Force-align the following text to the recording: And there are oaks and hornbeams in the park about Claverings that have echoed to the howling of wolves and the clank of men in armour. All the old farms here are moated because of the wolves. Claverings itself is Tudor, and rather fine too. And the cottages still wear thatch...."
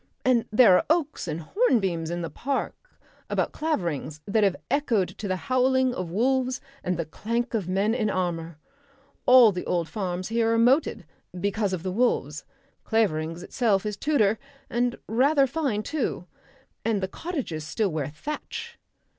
And 0.25 0.45
there 0.51 0.75
are 0.77 0.85
oaks 0.89 1.27
and 1.27 1.41
hornbeams 1.41 2.09
in 2.09 2.23
the 2.23 2.31
park 2.31 2.97
about 3.29 3.51
Claverings 3.51 4.19
that 4.25 4.43
have 4.43 4.55
echoed 4.71 5.09
to 5.09 5.27
the 5.27 5.35
howling 5.35 5.93
of 5.93 6.09
wolves 6.09 6.59
and 6.83 6.97
the 6.97 7.05
clank 7.05 7.53
of 7.53 7.67
men 7.69 7.93
in 7.93 8.09
armour. 8.09 8.57
All 9.27 9.51
the 9.51 9.63
old 9.67 9.87
farms 9.87 10.29
here 10.29 10.51
are 10.53 10.57
moated 10.57 11.05
because 11.39 11.71
of 11.71 11.83
the 11.83 11.91
wolves. 11.91 12.45
Claverings 12.83 13.43
itself 13.43 13.85
is 13.85 13.95
Tudor, 13.95 14.39
and 14.71 14.97
rather 15.07 15.45
fine 15.45 15.83
too. 15.83 16.25
And 16.83 16.99
the 16.99 17.07
cottages 17.07 17.63
still 17.63 17.89
wear 17.91 18.07
thatch...." 18.07 18.79